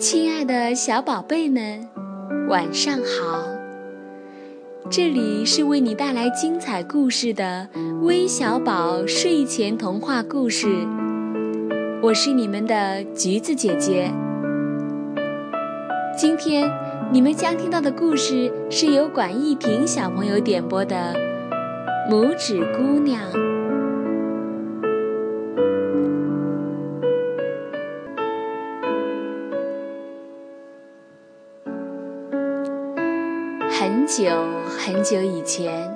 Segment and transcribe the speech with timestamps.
[0.00, 1.86] 亲爱的小宝贝们，
[2.48, 3.46] 晚上好！
[4.88, 7.68] 这里是为你带来精彩故事的
[8.00, 10.66] 微小宝睡前童话故事，
[12.02, 14.10] 我是你们的橘子姐姐。
[16.16, 16.66] 今天
[17.12, 21.14] 你们将听到的故事是由管一平小朋友点播的
[22.10, 23.20] 《拇指姑娘》。
[34.00, 34.30] 很久
[34.78, 35.94] 很久以前，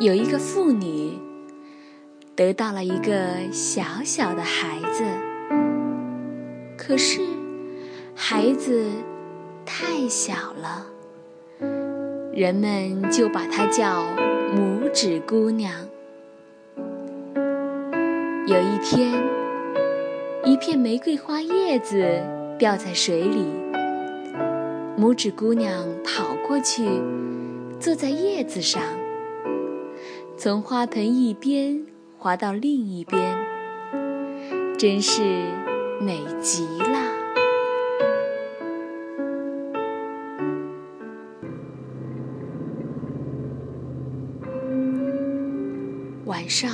[0.00, 1.16] 有一个妇女
[2.34, 5.04] 得到了一个小小的孩子，
[6.76, 7.20] 可是
[8.16, 8.86] 孩子
[9.64, 10.86] 太小了，
[12.34, 14.02] 人们就把她叫
[14.52, 15.72] 拇指姑娘。
[18.48, 19.12] 有一天，
[20.44, 22.20] 一片玫瑰花叶子
[22.58, 23.46] 掉在水里。
[25.00, 25.72] 拇指姑娘
[26.04, 26.84] 跑过去，
[27.80, 28.82] 坐在叶子上，
[30.36, 31.86] 从花盆一边
[32.18, 33.38] 滑到另一边，
[34.78, 35.22] 真是
[36.02, 37.00] 美极了。
[46.26, 46.70] 晚上，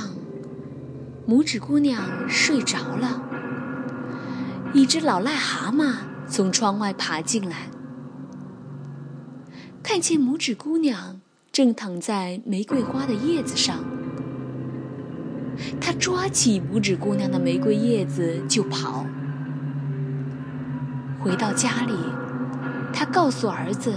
[1.25, 3.23] 拇指姑娘睡着了，
[4.73, 5.93] 一只老癞蛤蟆
[6.27, 7.69] 从窗外爬进来。
[9.87, 13.85] 看见拇指姑娘正躺在玫瑰花的叶子上，
[15.79, 19.05] 他抓起拇指姑娘的玫瑰叶子就跑。
[21.21, 21.93] 回到家里，
[22.91, 23.93] 他告诉儿子：“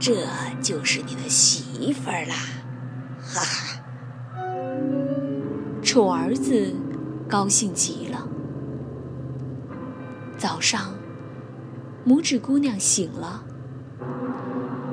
[0.00, 0.26] 这
[0.62, 2.34] 就是你的媳妇儿啦！”
[3.20, 4.40] 哈哈，
[5.82, 6.74] 丑儿子
[7.28, 8.26] 高兴极了。
[10.38, 10.97] 早上。
[12.08, 13.42] 拇指姑娘醒了，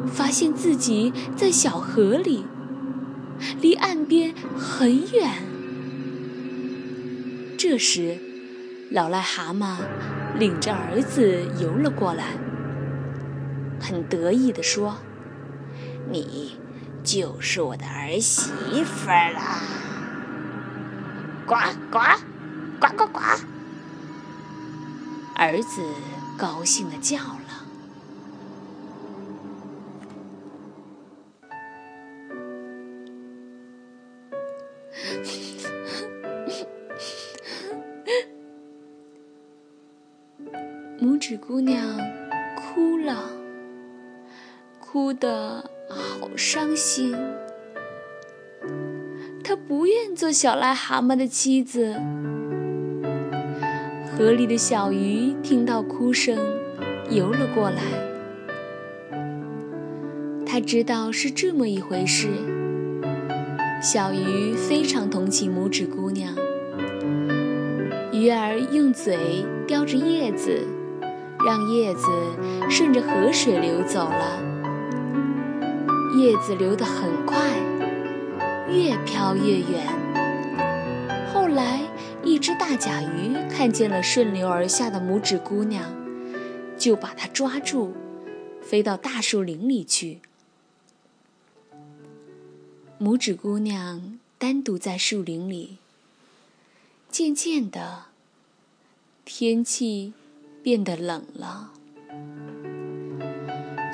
[0.05, 2.45] 发现自己在小河里，
[3.61, 5.31] 离岸边很远。
[7.57, 8.19] 这时，
[8.91, 9.77] 老癞蛤蟆
[10.37, 12.33] 领着儿子游了过来，
[13.79, 14.97] 很得意地说
[16.11, 16.59] ：“你
[17.01, 18.51] 就是我的儿媳
[18.83, 19.61] 妇啦！”
[21.47, 21.55] 呱
[21.89, 21.99] 呱
[22.77, 23.19] 呱呱呱，
[25.37, 25.81] 儿子。
[26.37, 27.63] 高兴的叫了。
[40.99, 41.97] 拇指姑娘
[42.55, 43.29] 哭了，
[44.79, 47.15] 哭得好伤心。
[49.43, 52.01] 她不愿做小癞蛤蟆的妻子。
[54.17, 56.37] 河里的小鱼听到哭声，
[57.09, 57.81] 游了过来。
[60.45, 62.29] 他知道是这么一回事。
[63.81, 66.33] 小鱼非常同情拇指姑娘，
[68.13, 70.65] 鱼儿用嘴叼着叶子，
[71.45, 72.07] 让叶子
[72.69, 74.39] 顺着河水流走了。
[76.17, 77.37] 叶子流得很快，
[78.71, 80.04] 越飘越远。
[82.35, 85.95] 一只大甲鱼看见了顺流而下的拇指姑娘，
[86.77, 87.93] 就把它抓住，
[88.61, 90.19] 飞到大树林里去。
[92.99, 95.77] 拇指姑娘单独在树林里。
[97.09, 98.07] 渐渐的，
[99.23, 100.11] 天气
[100.61, 101.71] 变得冷了，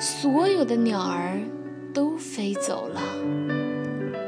[0.00, 1.40] 所有的鸟儿
[1.94, 3.00] 都飞走了，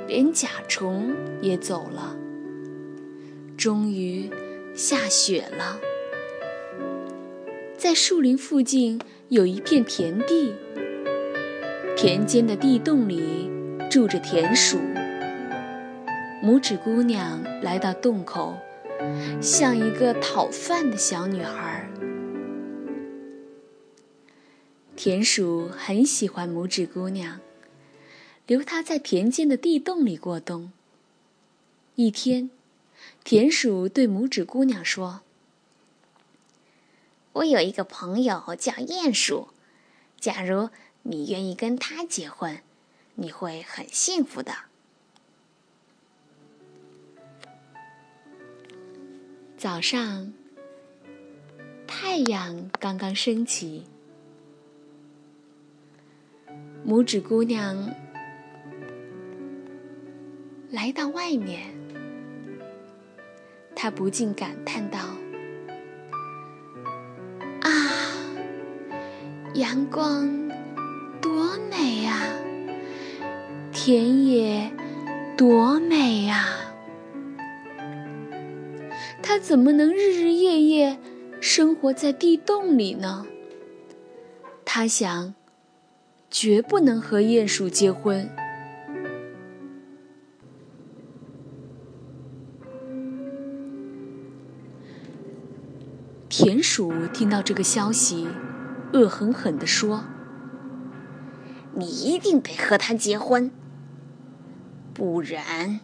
[0.06, 2.16] 连甲虫也走了。
[3.56, 4.28] 终于
[4.74, 5.80] 下雪了，
[7.76, 10.52] 在树林附近有一片田地，
[11.96, 13.50] 田间的地洞里
[13.90, 14.78] 住着田鼠。
[16.42, 18.56] 拇指姑娘来到洞口，
[19.40, 21.88] 像一个讨饭的小女孩。
[24.96, 27.40] 田鼠很喜欢拇指姑娘，
[28.46, 30.72] 留她在田间的地洞里过冬。
[31.94, 32.50] 一天。
[33.24, 35.22] 田鼠对拇指姑娘说
[37.32, 39.48] ：“我有一个朋友叫鼹鼠，
[40.20, 40.68] 假如
[41.04, 42.60] 你愿意跟他结婚，
[43.14, 44.54] 你会很幸福的。”
[49.56, 50.34] 早上，
[51.86, 53.86] 太阳刚刚升起，
[56.86, 57.94] 拇指姑娘
[60.70, 61.83] 来到外面。
[63.76, 64.98] 他不禁感叹道
[67.60, 67.70] 啊
[69.54, 70.50] 阳光
[71.20, 72.22] 多美呀
[73.72, 74.72] 田野
[75.36, 76.46] 多美呀
[79.22, 80.98] 他怎么能日日夜夜
[81.40, 83.26] 生活在地洞里呢？
[84.64, 85.34] 他想
[86.30, 88.28] 绝不能和鼹鼠结婚。
[96.36, 98.26] 田鼠听到这个消息，
[98.92, 100.02] 恶狠狠地说
[101.78, 103.52] ：“你一定得和他结婚，
[104.92, 105.78] 不然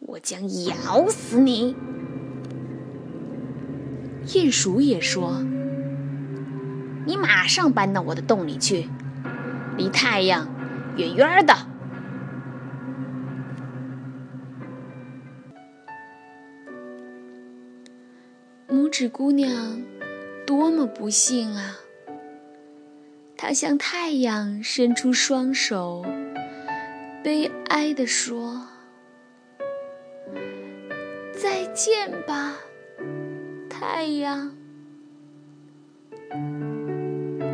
[0.00, 1.76] 我将咬死你。”
[4.26, 5.40] 鼹鼠也说
[7.06, 8.88] ：“你马上搬到我的洞里去，
[9.76, 10.48] 离太阳
[10.96, 11.54] 远远的。”
[18.98, 19.80] 拇指姑娘
[20.44, 21.78] 多么不幸啊！
[23.36, 26.04] 她向太阳伸出双手，
[27.22, 28.66] 悲哀地说
[31.32, 32.56] ：“再见吧，
[33.70, 34.52] 太阳。”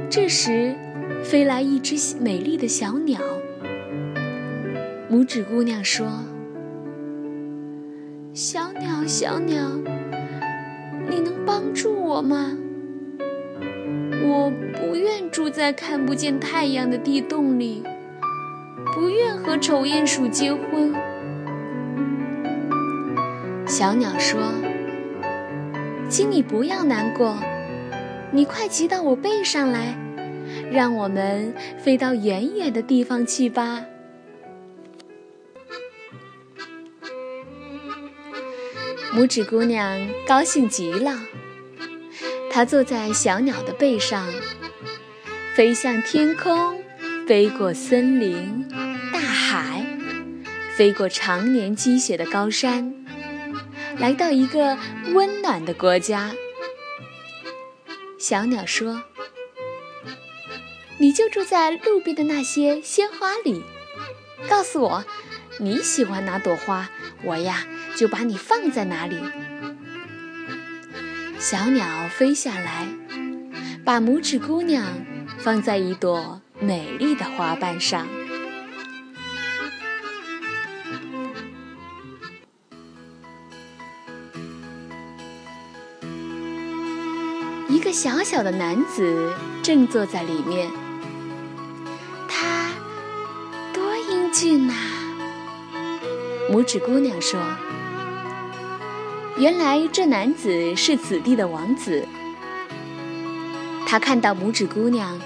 [0.08, 0.75] 这时，
[1.23, 3.20] 飞来一只美丽的小鸟。
[5.11, 6.06] 拇指姑娘说
[8.32, 9.69] ：“小鸟，小鸟。”
[11.08, 12.56] 你能帮助我吗？
[14.26, 17.82] 我不愿住在看不见太阳的地洞里，
[18.94, 20.92] 不愿和丑鼹鼠结婚。
[23.66, 24.40] 小鸟说
[26.08, 27.36] ：“请你不要难过，
[28.30, 29.96] 你快骑到我背上来，
[30.70, 33.84] 让我们飞到远远的地方去吧。”
[39.14, 41.20] 拇指姑娘高兴极了，
[42.50, 44.26] 她坐在小鸟的背上，
[45.55, 46.82] 飞向天空，
[47.25, 48.69] 飞过森林、
[49.12, 49.87] 大海，
[50.76, 52.93] 飞过常年积雪的高山，
[53.99, 54.76] 来到一个
[55.12, 56.32] 温暖的国家。
[58.19, 59.05] 小鸟说
[60.99, 63.62] ：“你就住在路边的那些鲜花里，
[64.49, 65.05] 告诉我
[65.61, 66.90] 你喜欢哪朵花，
[67.22, 67.64] 我呀。”
[67.96, 69.17] 就把你放在哪里？
[71.38, 72.88] 小鸟飞下来，
[73.85, 74.85] 把拇指姑娘
[75.38, 78.06] 放在一朵美丽的花瓣上。
[87.69, 90.70] 一个小小的男子正坐在里面，
[92.26, 92.70] 他
[93.75, 94.73] 多英俊呐！
[96.50, 97.38] 拇指姑娘说。
[99.36, 102.06] 原来这男子是此地的王子。
[103.84, 105.19] 他看到拇指姑娘，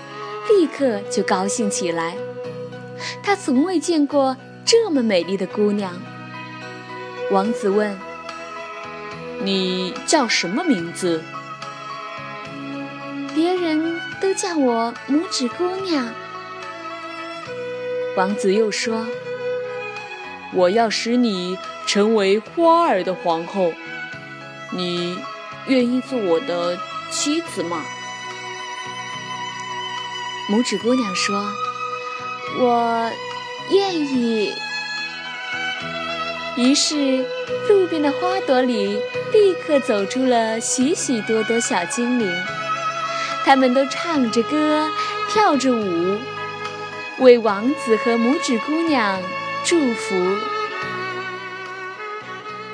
[0.49, 2.17] 立刻就高兴起来。
[3.23, 4.35] 他从未见过
[4.65, 5.93] 这么美丽的姑娘。
[7.31, 7.99] 王子问
[9.45, 11.23] ：“你叫什么名字？”
[13.35, 16.09] 别人都叫我拇指姑娘。
[18.17, 19.07] 王子又说
[20.55, 23.71] ：“我要使你成为花儿的皇后。”
[24.71, 25.19] 你
[25.67, 26.79] 愿意做我的
[27.11, 27.85] 妻子吗？
[30.51, 31.53] 拇指姑娘说
[32.59, 33.11] ：“我
[33.71, 34.55] 愿意。”
[36.57, 37.25] 于是，
[37.69, 39.01] 路边的花朵里
[39.33, 42.31] 立刻走出了许许多多小精灵，
[43.45, 44.91] 他们都唱着歌，
[45.29, 46.19] 跳着舞，
[47.19, 49.23] 为王子和拇指姑娘
[49.65, 50.15] 祝福。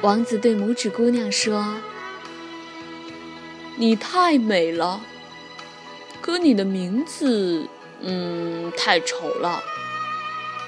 [0.04, 1.76] 王子对拇指姑娘说
[3.76, 5.00] ：“你太美了，
[6.20, 7.66] 可你的名字，
[8.02, 9.62] 嗯，太丑了。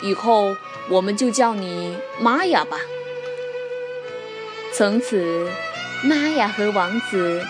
[0.02, 0.56] 以后
[0.88, 2.78] 我们就叫你玛雅吧。”
[4.72, 5.50] 从此，
[6.02, 7.44] 玛雅和王子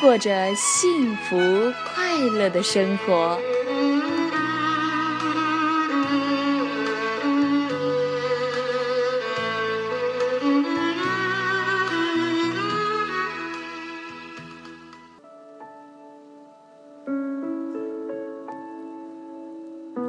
[0.00, 3.38] 过着幸福快乐的生活。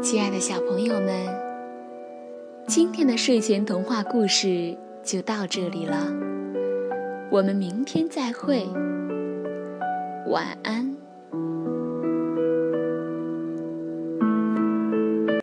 [0.02, 1.28] 亲爱的小朋友们，
[2.66, 6.08] 今天的睡前童话故事就到这里了，
[7.30, 8.66] 我们明天再会，
[10.26, 10.91] 晚安。